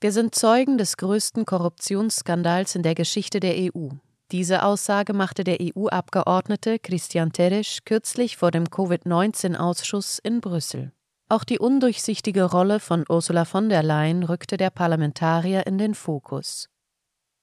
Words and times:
Wir 0.00 0.12
sind 0.12 0.32
Zeugen 0.32 0.78
des 0.78 0.96
größten 0.96 1.44
Korruptionsskandals 1.44 2.76
in 2.76 2.84
der 2.84 2.94
Geschichte 2.94 3.40
der 3.40 3.56
EU. 3.56 3.88
Diese 4.30 4.62
Aussage 4.62 5.12
machte 5.12 5.42
der 5.42 5.58
EU-Abgeordnete 5.60 6.78
Christian 6.78 7.32
Teresch 7.32 7.80
kürzlich 7.84 8.36
vor 8.36 8.52
dem 8.52 8.70
Covid-19-Ausschuss 8.70 10.20
in 10.20 10.40
Brüssel. 10.40 10.92
Auch 11.28 11.42
die 11.42 11.58
undurchsichtige 11.58 12.44
Rolle 12.44 12.78
von 12.78 13.06
Ursula 13.08 13.44
von 13.44 13.68
der 13.68 13.82
Leyen 13.82 14.22
rückte 14.22 14.56
der 14.56 14.70
Parlamentarier 14.70 15.66
in 15.66 15.78
den 15.78 15.94
Fokus. 15.94 16.68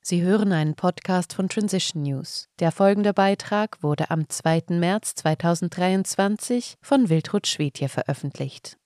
Sie 0.01 0.21
hören 0.21 0.53
einen 0.53 0.75
Podcast 0.75 1.33
von 1.33 1.49
Transition 1.49 2.03
News. 2.03 2.47
Der 2.59 2.71
folgende 2.71 3.13
Beitrag 3.13 3.83
wurde 3.83 4.11
am 4.11 4.29
2. 4.29 4.63
März 4.69 5.15
2023 5.15 6.75
von 6.81 7.09
Wiltrud 7.09 7.47
Schwedje 7.47 7.89
veröffentlicht. 7.89 8.77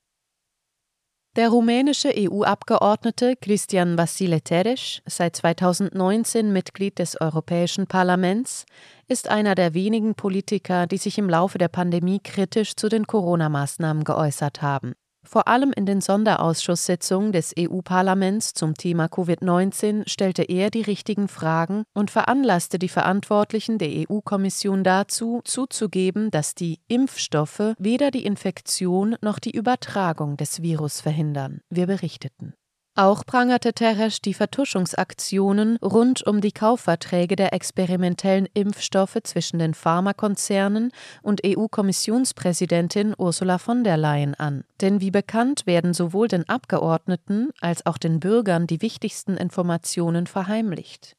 Der 1.40 1.52
rumänische 1.52 2.12
EU-Abgeordnete 2.14 3.38
Christian 3.38 3.98
Vasile 3.98 4.42
Teresch, 4.42 5.02
seit 5.06 5.38
2019 5.38 6.52
Mitglied 6.52 7.00
des 7.00 7.22
Europäischen 7.22 7.88
Parlaments, 7.88 8.66
ist 9.08 9.30
einer 9.30 9.56
der 9.56 9.74
wenigen 9.74 10.16
Politiker, 10.16 10.86
die 10.86 10.98
sich 10.98 11.18
im 11.18 11.30
Laufe 11.30 11.58
der 11.58 11.70
Pandemie 11.70 12.20
kritisch 12.22 12.76
zu 12.76 12.90
den 12.90 13.08
Corona-Maßnahmen 13.08 14.04
geäußert 14.04 14.62
haben. 14.62 14.96
Vor 15.24 15.48
allem 15.48 15.74
in 15.74 15.86
den 15.86 16.02
Sonderausschusssitzungen 16.02 17.32
des 17.32 17.54
EU-Parlaments 17.58 18.54
zum 18.54 18.76
Thema 18.76 19.06
Covid-19 19.06 20.10
stellte 20.10 20.44
er 20.44 20.70
die 20.70 20.82
richtigen 20.82 21.28
Fragen 21.28 21.84
und 21.94 22.10
veranlasste 22.10 22.80
die 22.80 22.90
Verantwortlichen 22.90 23.78
der 23.78 23.90
EU-Kommission 24.10 24.84
dazu, 24.84 25.42
zuzugeben, 25.44 26.32
dass 26.32 26.56
die 26.56 26.80
Impfstoffe 26.88 27.74
weder 27.78 28.12
die 28.12 28.26
Infektion 28.26 29.16
noch 29.22 29.40
die 29.40 29.56
Übertragung 29.56 30.38
des 30.38 30.62
Virus 30.62 31.02
verhindern. 31.02 31.62
Wir 31.70 31.88
berichteten. 31.88 32.54
Auch 33.00 33.26
prangerte 33.26 33.72
Teresch 33.72 34.22
die 34.22 34.34
Vertuschungsaktionen 34.34 35.78
rund 35.78 36.28
um 36.28 36.42
die 36.42 36.52
Kaufverträge 36.52 37.38
der 37.38 37.54
experimentellen 37.54 38.46
Impfstoffe 38.54 39.20
zwischen 39.24 39.58
den 39.58 39.74
Pharmakonzernen 39.74 40.92
und 41.22 41.40
EU-Kommissionspräsidentin 41.46 43.16
Ursula 43.18 43.58
von 43.58 43.86
der 43.86 43.96
Leyen 43.96 44.36
an. 44.36 44.66
Denn 44.82 45.00
wie 45.00 45.12
bekannt 45.12 45.66
werden 45.66 45.94
sowohl 45.94 46.28
den 46.28 46.50
Abgeordneten 46.50 47.52
als 47.62 47.86
auch 47.86 47.98
den 47.98 48.20
Bürgern 48.20 48.68
die 48.68 48.82
wichtigsten 48.82 49.38
Informationen 49.38 50.28
verheimlicht. 50.28 51.16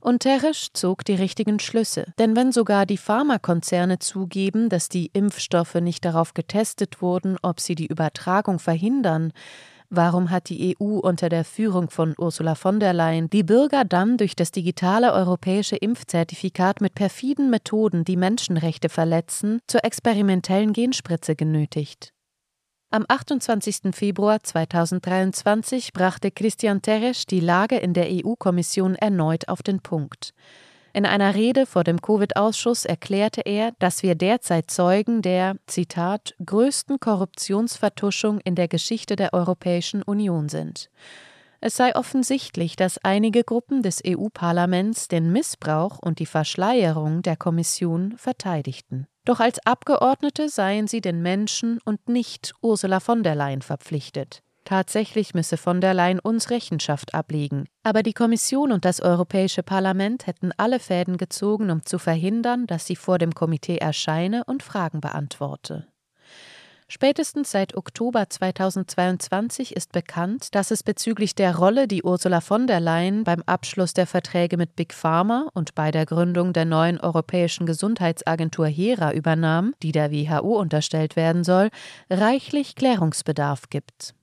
Und 0.00 0.20
Teresch 0.20 0.68
zog 0.74 1.04
die 1.04 1.16
richtigen 1.16 1.58
Schlüsse. 1.58 2.04
Denn 2.20 2.36
wenn 2.36 2.52
sogar 2.52 2.86
die 2.86 2.98
Pharmakonzerne 2.98 3.98
zugeben, 3.98 4.68
dass 4.68 4.88
die 4.88 5.10
Impfstoffe 5.12 5.74
nicht 5.74 6.04
darauf 6.04 6.34
getestet 6.34 7.02
wurden, 7.02 7.36
ob 7.42 7.58
sie 7.58 7.74
die 7.74 7.88
Übertragung 7.88 8.60
verhindern, 8.60 9.32
Warum 9.88 10.30
hat 10.30 10.48
die 10.48 10.76
EU 10.80 10.98
unter 10.98 11.28
der 11.28 11.44
Führung 11.44 11.90
von 11.90 12.14
Ursula 12.18 12.56
von 12.56 12.80
der 12.80 12.92
Leyen 12.92 13.30
die 13.30 13.44
Bürger 13.44 13.84
dann 13.84 14.16
durch 14.16 14.34
das 14.34 14.50
digitale 14.50 15.12
europäische 15.12 15.76
Impfzertifikat 15.76 16.80
mit 16.80 16.94
perfiden 16.94 17.50
Methoden, 17.50 18.04
die 18.04 18.16
Menschenrechte 18.16 18.88
verletzen, 18.88 19.60
zur 19.68 19.84
experimentellen 19.84 20.72
Genspritze 20.72 21.36
genötigt? 21.36 22.12
Am 22.90 23.04
28. 23.08 23.94
Februar 23.94 24.42
2023 24.42 25.92
brachte 25.92 26.30
Christian 26.30 26.82
Teresch 26.82 27.26
die 27.26 27.40
Lage 27.40 27.76
in 27.76 27.94
der 27.94 28.06
EU-Kommission 28.08 28.94
erneut 28.94 29.48
auf 29.48 29.62
den 29.62 29.80
Punkt. 29.80 30.32
In 30.96 31.04
einer 31.04 31.34
Rede 31.34 31.66
vor 31.66 31.84
dem 31.84 32.00
Covid-Ausschuss 32.00 32.86
erklärte 32.86 33.42
er, 33.42 33.72
dass 33.78 34.02
wir 34.02 34.14
derzeit 34.14 34.70
Zeugen 34.70 35.20
der, 35.20 35.56
Zitat, 35.66 36.34
größten 36.42 37.00
Korruptionsvertuschung 37.00 38.40
in 38.40 38.54
der 38.54 38.66
Geschichte 38.66 39.14
der 39.14 39.34
Europäischen 39.34 40.02
Union 40.02 40.48
sind. 40.48 40.88
Es 41.60 41.76
sei 41.76 41.94
offensichtlich, 41.94 42.76
dass 42.76 42.96
einige 43.04 43.44
Gruppen 43.44 43.82
des 43.82 44.00
EU-Parlaments 44.06 45.08
den 45.08 45.30
Missbrauch 45.32 45.98
und 45.98 46.18
die 46.18 46.24
Verschleierung 46.24 47.20
der 47.20 47.36
Kommission 47.36 48.14
verteidigten. 48.16 49.06
Doch 49.26 49.40
als 49.40 49.58
Abgeordnete 49.66 50.48
seien 50.48 50.86
sie 50.86 51.02
den 51.02 51.20
Menschen 51.20 51.78
und 51.84 52.08
nicht 52.08 52.54
Ursula 52.62 53.00
von 53.00 53.22
der 53.22 53.34
Leyen 53.34 53.60
verpflichtet. 53.60 54.42
Tatsächlich 54.66 55.32
müsse 55.32 55.56
von 55.56 55.80
der 55.80 55.94
Leyen 55.94 56.18
uns 56.18 56.50
Rechenschaft 56.50 57.14
ablegen. 57.14 57.68
Aber 57.84 58.02
die 58.02 58.12
Kommission 58.12 58.72
und 58.72 58.84
das 58.84 59.00
Europäische 59.00 59.62
Parlament 59.62 60.26
hätten 60.26 60.50
alle 60.56 60.80
Fäden 60.80 61.18
gezogen, 61.18 61.70
um 61.70 61.86
zu 61.86 62.00
verhindern, 62.00 62.66
dass 62.66 62.84
sie 62.84 62.96
vor 62.96 63.18
dem 63.18 63.32
Komitee 63.32 63.76
erscheine 63.76 64.42
und 64.44 64.64
Fragen 64.64 65.00
beantworte. 65.00 65.86
Spätestens 66.88 67.52
seit 67.52 67.76
Oktober 67.76 68.28
2022 68.28 69.76
ist 69.76 69.92
bekannt, 69.92 70.56
dass 70.56 70.72
es 70.72 70.82
bezüglich 70.82 71.36
der 71.36 71.56
Rolle, 71.56 71.86
die 71.86 72.02
Ursula 72.02 72.40
von 72.40 72.66
der 72.66 72.80
Leyen 72.80 73.22
beim 73.22 73.44
Abschluss 73.46 73.94
der 73.94 74.08
Verträge 74.08 74.56
mit 74.56 74.74
Big 74.74 74.92
Pharma 74.92 75.48
und 75.54 75.76
bei 75.76 75.92
der 75.92 76.06
Gründung 76.06 76.52
der 76.52 76.64
neuen 76.64 76.98
Europäischen 76.98 77.66
Gesundheitsagentur 77.66 78.66
HERA 78.66 79.12
übernahm, 79.12 79.74
die 79.84 79.92
der 79.92 80.10
WHO 80.10 80.58
unterstellt 80.58 81.14
werden 81.14 81.44
soll, 81.44 81.70
reichlich 82.10 82.74
Klärungsbedarf 82.74 83.70
gibt. 83.70 84.15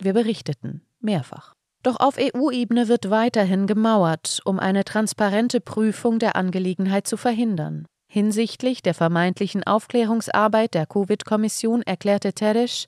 Wir 0.00 0.12
berichteten 0.14 0.82
mehrfach. 1.00 1.54
Doch 1.82 1.98
auf 1.98 2.16
EU-Ebene 2.18 2.88
wird 2.88 3.10
weiterhin 3.10 3.66
gemauert, 3.66 4.40
um 4.44 4.58
eine 4.58 4.84
transparente 4.84 5.60
Prüfung 5.60 6.18
der 6.18 6.36
Angelegenheit 6.36 7.06
zu 7.06 7.16
verhindern. 7.16 7.86
Hinsichtlich 8.06 8.82
der 8.82 8.92
vermeintlichen 8.92 9.64
Aufklärungsarbeit 9.64 10.74
der 10.74 10.86
Covid-Kommission 10.86 11.82
erklärte 11.82 12.32
Teresch, 12.32 12.86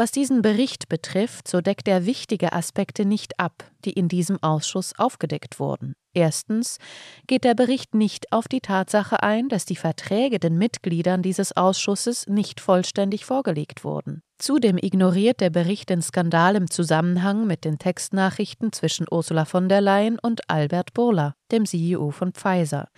was 0.00 0.12
diesen 0.12 0.40
Bericht 0.40 0.88
betrifft, 0.88 1.46
so 1.46 1.60
deckt 1.60 1.86
er 1.86 2.06
wichtige 2.06 2.54
Aspekte 2.54 3.04
nicht 3.04 3.38
ab, 3.38 3.70
die 3.84 3.92
in 3.92 4.08
diesem 4.08 4.42
Ausschuss 4.42 4.94
aufgedeckt 4.96 5.60
wurden. 5.60 5.92
Erstens 6.14 6.78
geht 7.26 7.44
der 7.44 7.54
Bericht 7.54 7.94
nicht 7.94 8.32
auf 8.32 8.48
die 8.48 8.62
Tatsache 8.62 9.22
ein, 9.22 9.50
dass 9.50 9.66
die 9.66 9.76
Verträge 9.76 10.38
den 10.38 10.56
Mitgliedern 10.56 11.20
dieses 11.20 11.54
Ausschusses 11.54 12.26
nicht 12.28 12.62
vollständig 12.62 13.26
vorgelegt 13.26 13.84
wurden. 13.84 14.22
Zudem 14.38 14.78
ignoriert 14.78 15.42
der 15.42 15.50
Bericht 15.50 15.90
den 15.90 16.00
Skandal 16.00 16.56
im 16.56 16.70
Zusammenhang 16.70 17.46
mit 17.46 17.66
den 17.66 17.78
Textnachrichten 17.78 18.72
zwischen 18.72 19.04
Ursula 19.10 19.44
von 19.44 19.68
der 19.68 19.82
Leyen 19.82 20.18
und 20.18 20.48
Albert 20.48 20.94
Burla, 20.94 21.34
dem 21.52 21.66
CEO 21.66 22.10
von 22.10 22.32
Pfizer. 22.32 22.88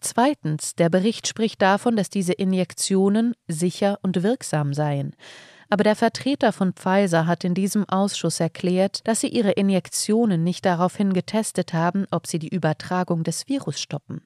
Zweitens, 0.00 0.74
der 0.74 0.88
Bericht 0.88 1.28
spricht 1.28 1.60
davon, 1.60 1.96
dass 1.96 2.08
diese 2.08 2.32
Injektionen 2.32 3.34
sicher 3.46 3.98
und 4.00 4.22
wirksam 4.22 4.72
seien. 4.72 5.14
Aber 5.68 5.82
der 5.82 5.96
Vertreter 5.96 6.52
von 6.52 6.72
Pfizer 6.72 7.26
hat 7.26 7.42
in 7.44 7.54
diesem 7.54 7.88
Ausschuss 7.88 8.38
erklärt, 8.38 9.06
dass 9.08 9.20
sie 9.20 9.28
ihre 9.28 9.52
Injektionen 9.52 10.44
nicht 10.44 10.64
daraufhin 10.64 11.12
getestet 11.12 11.72
haben, 11.72 12.06
ob 12.10 12.26
sie 12.26 12.38
die 12.38 12.54
Übertragung 12.54 13.24
des 13.24 13.48
Virus 13.48 13.80
stoppen. 13.80 14.22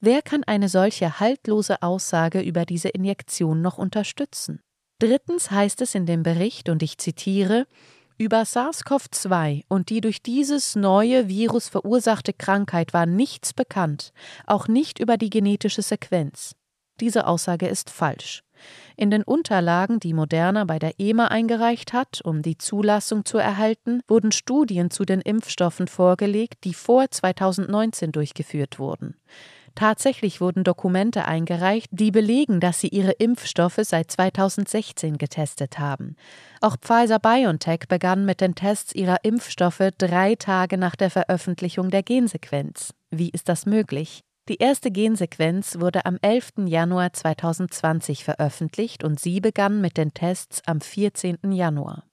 Wer 0.00 0.22
kann 0.22 0.44
eine 0.44 0.68
solche 0.68 1.20
haltlose 1.20 1.82
Aussage 1.82 2.40
über 2.40 2.64
diese 2.64 2.88
Injektion 2.88 3.60
noch 3.60 3.76
unterstützen? 3.76 4.60
Drittens 4.98 5.50
heißt 5.50 5.80
es 5.82 5.94
in 5.94 6.06
dem 6.06 6.22
Bericht, 6.22 6.68
und 6.68 6.82
ich 6.82 6.98
zitiere, 6.98 7.66
über 8.20 8.42
SARS-CoV-2 8.42 9.64
und 9.68 9.88
die 9.88 10.02
durch 10.02 10.22
dieses 10.22 10.76
neue 10.76 11.28
Virus 11.28 11.70
verursachte 11.70 12.34
Krankheit 12.34 12.92
war 12.92 13.06
nichts 13.06 13.54
bekannt, 13.54 14.12
auch 14.46 14.68
nicht 14.68 14.98
über 14.98 15.16
die 15.16 15.30
genetische 15.30 15.80
Sequenz. 15.80 16.54
Diese 17.00 17.26
Aussage 17.26 17.66
ist 17.66 17.88
falsch. 17.88 18.42
In 18.96 19.10
den 19.10 19.22
Unterlagen, 19.22 20.00
die 20.00 20.14
Moderna 20.14 20.64
bei 20.64 20.78
der 20.78 20.98
EMA 20.98 21.28
eingereicht 21.28 21.92
hat, 21.92 22.20
um 22.22 22.42
die 22.42 22.58
Zulassung 22.58 23.24
zu 23.24 23.38
erhalten, 23.38 24.02
wurden 24.08 24.32
Studien 24.32 24.90
zu 24.90 25.04
den 25.04 25.20
Impfstoffen 25.20 25.88
vorgelegt, 25.88 26.64
die 26.64 26.74
vor 26.74 27.10
2019 27.10 28.12
durchgeführt 28.12 28.78
wurden. 28.78 29.16
Tatsächlich 29.74 30.40
wurden 30.40 30.64
Dokumente 30.64 31.24
eingereicht, 31.24 31.88
die 31.90 32.10
belegen, 32.10 32.60
dass 32.60 32.80
sie 32.80 32.88
ihre 32.88 33.12
Impfstoffe 33.12 33.80
seit 33.82 34.10
2016 34.10 35.16
getestet 35.16 35.78
haben. 35.78 36.16
Auch 36.60 36.76
Pfizer 36.76 37.18
BioNTech 37.18 37.88
begann 37.88 38.24
mit 38.24 38.40
den 38.40 38.54
Tests 38.54 38.94
ihrer 38.94 39.18
Impfstoffe 39.22 39.90
drei 39.96 40.34
Tage 40.34 40.76
nach 40.76 40.96
der 40.96 41.10
Veröffentlichung 41.10 41.90
der 41.90 42.02
Gensequenz. 42.02 42.94
Wie 43.10 43.30
ist 43.30 43.48
das 43.48 43.66
möglich? 43.66 44.24
Die 44.48 44.56
erste 44.56 44.90
Gensequenz 44.90 45.78
wurde 45.78 46.06
am 46.06 46.18
11. 46.22 46.66
Januar 46.66 47.12
2020 47.12 48.24
veröffentlicht 48.24 49.04
und 49.04 49.20
sie 49.20 49.40
begann 49.40 49.80
mit 49.80 49.96
den 49.96 50.12
Tests 50.12 50.62
am 50.66 50.80
14. 50.80 51.38
Januar. 51.52 52.04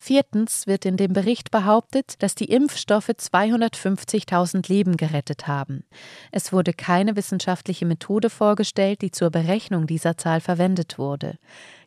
Viertens 0.00 0.68
wird 0.68 0.86
in 0.86 0.96
dem 0.96 1.12
Bericht 1.12 1.50
behauptet, 1.50 2.22
dass 2.22 2.36
die 2.36 2.44
Impfstoffe 2.44 3.08
250.000 3.08 4.68
Leben 4.68 4.96
gerettet 4.96 5.48
haben. 5.48 5.84
Es 6.30 6.52
wurde 6.52 6.72
keine 6.72 7.16
wissenschaftliche 7.16 7.84
Methode 7.84 8.30
vorgestellt, 8.30 9.02
die 9.02 9.10
zur 9.10 9.30
Berechnung 9.30 9.88
dieser 9.88 10.16
Zahl 10.16 10.40
verwendet 10.40 10.98
wurde. 10.98 11.36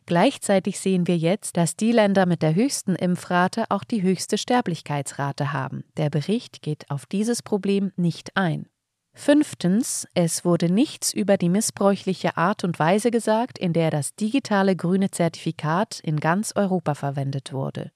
Gleichzeitig 0.04 0.78
sehen 0.78 1.06
wir 1.06 1.16
jetzt, 1.16 1.56
dass 1.56 1.74
die 1.74 1.92
Länder 1.92 2.26
mit 2.26 2.42
der 2.42 2.54
höchsten 2.54 2.96
Impfrate 2.96 3.64
auch 3.70 3.84
die 3.84 4.02
höchste 4.02 4.36
Sterblichkeitsrate 4.36 5.52
haben. 5.52 5.84
Der 5.96 6.10
Bericht 6.10 6.60
geht 6.60 6.90
auf 6.90 7.06
dieses 7.06 7.42
Problem 7.42 7.92
nicht 7.96 8.36
ein. 8.36 8.66
Fünftens, 9.14 10.08
es 10.14 10.44
wurde 10.44 10.70
nichts 10.70 11.12
über 11.12 11.36
die 11.36 11.50
missbräuchliche 11.50 12.36
Art 12.36 12.64
und 12.64 12.78
Weise 12.78 13.10
gesagt, 13.10 13.58
in 13.58 13.72
der 13.72 13.90
das 13.90 14.14
digitale 14.14 14.74
grüne 14.74 15.10
Zertifikat 15.10 16.00
in 16.00 16.18
ganz 16.18 16.52
Europa 16.56 16.94
verwendet 16.94 17.52
wurde. 17.52 17.92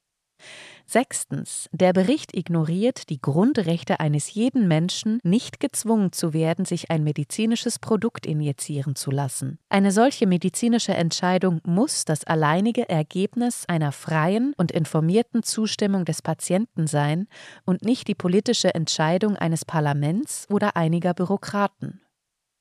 Sechstens. 0.87 1.69
Der 1.73 1.93
Bericht 1.93 2.37
ignoriert 2.37 3.11
die 3.11 3.21
Grundrechte 3.21 3.99
eines 3.99 4.33
jeden 4.33 4.69
Menschen, 4.69 5.19
nicht 5.25 5.59
gezwungen 5.59 6.13
zu 6.13 6.33
werden, 6.33 6.65
sich 6.65 6.91
ein 6.91 7.03
medizinisches 7.03 7.81
Produkt 7.81 8.25
injizieren 8.25 8.95
zu 8.95 9.11
lassen. 9.11 9.59
Eine 9.69 9.91
solche 9.91 10.27
medizinische 10.27 10.95
Entscheidung 10.95 11.61
muss 11.65 12.05
das 12.05 12.25
alleinige 12.25 12.89
Ergebnis 12.89 13.65
einer 13.67 13.91
freien 13.91 14.55
und 14.57 14.71
informierten 14.71 15.43
Zustimmung 15.43 16.05
des 16.05 16.23
Patienten 16.23 16.87
sein 16.87 17.27
und 17.65 17.85
nicht 17.85 18.07
die 18.07 18.15
politische 18.15 18.73
Entscheidung 18.73 19.37
eines 19.37 19.65
Parlaments 19.65 20.47
oder 20.51 20.77
einiger 20.77 21.15
Bürokraten. 21.15 22.01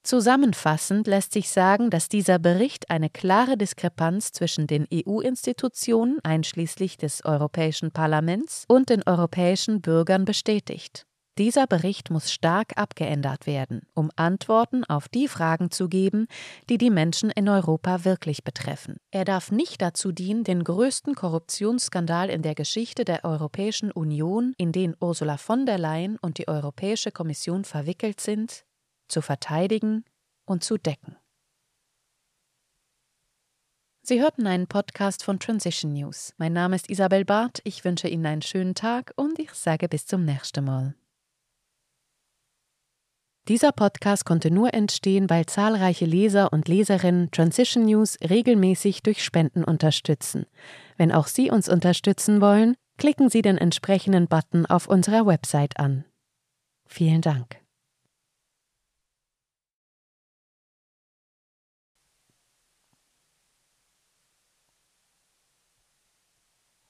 Zusammenfassend 0.05 1.07
lässt 1.07 1.33
sich 1.33 1.49
sagen, 1.49 1.89
dass 1.89 2.09
dieser 2.09 2.37
Bericht 2.37 2.91
eine 2.91 3.09
klare 3.09 3.57
Diskrepanz 3.57 4.31
zwischen 4.31 4.67
den 4.67 4.85
EU-Institutionen 4.93 6.19
einschließlich 6.23 6.97
des 6.97 7.25
Europäischen 7.25 7.89
Parlaments 7.89 8.65
und 8.67 8.89
den 8.89 9.01
europäischen 9.07 9.81
Bürgern 9.81 10.23
bestätigt. 10.23 11.07
Dieser 11.39 11.65
Bericht 11.65 12.11
muss 12.11 12.31
stark 12.31 12.77
abgeändert 12.77 13.47
werden, 13.47 13.81
um 13.95 14.11
Antworten 14.15 14.83
auf 14.83 15.09
die 15.09 15.27
Fragen 15.27 15.71
zu 15.71 15.89
geben, 15.89 16.27
die 16.69 16.77
die 16.77 16.91
Menschen 16.91 17.31
in 17.31 17.49
Europa 17.49 18.05
wirklich 18.05 18.43
betreffen. 18.43 18.97
Er 19.09 19.25
darf 19.25 19.51
nicht 19.51 19.81
dazu 19.81 20.11
dienen, 20.11 20.43
den 20.43 20.63
größten 20.63 21.15
Korruptionsskandal 21.15 22.29
in 22.29 22.43
der 22.43 22.53
Geschichte 22.53 23.05
der 23.05 23.25
Europäischen 23.25 23.91
Union, 23.91 24.53
in 24.59 24.71
den 24.71 24.95
Ursula 25.01 25.37
von 25.37 25.65
der 25.65 25.79
Leyen 25.79 26.19
und 26.21 26.37
die 26.37 26.47
Europäische 26.47 27.11
Kommission 27.11 27.65
verwickelt 27.65 28.21
sind, 28.21 28.64
zu 29.07 29.21
verteidigen 29.21 30.05
und 30.45 30.63
zu 30.63 30.77
decken. 30.77 31.15
Sie 34.07 34.21
hörten 34.21 34.45
einen 34.45 34.67
Podcast 34.67 35.23
von 35.23 35.39
Transition 35.39 35.93
News. 35.93 36.33
Mein 36.37 36.53
Name 36.53 36.75
ist 36.75 36.91
Isabel 36.91 37.25
Barth, 37.25 37.61
ich 37.63 37.83
wünsche 37.83 38.07
Ihnen 38.07 38.27
einen 38.27 38.43
schönen 38.43 38.75
Tag 38.75 39.13
und 39.15 39.39
ich 39.39 39.51
sage 39.53 39.89
bis 39.89 40.05
zum 40.05 40.25
nächsten 40.25 40.63
Mal. 40.63 40.93
Dieser 43.47 43.71
Podcast 43.71 44.25
konnte 44.25 44.49
nur 44.49 44.73
entstehen, 44.73 45.29
weil 45.29 45.45
zahlreiche 45.45 46.05
Leser 46.05 46.53
und 46.53 46.67
Leserinnen 46.67 47.29
Transition 47.31 47.85
News 47.85 48.17
regelmäßig 48.27 49.03
durch 49.03 49.23
Spenden 49.23 49.63
unterstützen. 49.63 50.45
Wenn 50.97 51.11
auch 51.11 51.27
Sie 51.27 51.51
uns 51.51 51.69
unterstützen 51.69 52.41
wollen, 52.41 52.75
klicken 52.97 53.29
Sie 53.29 53.41
den 53.41 53.57
entsprechenden 53.57 54.27
Button 54.27 54.65
auf 54.65 54.87
unserer 54.87 55.25
Website 55.25 55.79
an. 55.79 56.05
Vielen 56.87 57.21
Dank. 57.21 57.64